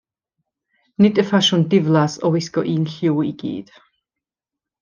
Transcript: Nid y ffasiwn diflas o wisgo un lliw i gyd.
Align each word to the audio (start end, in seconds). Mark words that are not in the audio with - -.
Nid 1.05 1.19
y 1.23 1.25
ffasiwn 1.27 1.67
diflas 1.73 2.17
o 2.29 2.33
wisgo 2.37 2.65
un 2.75 2.91
lliw 2.95 3.23
i 3.29 3.33
gyd. 3.45 3.73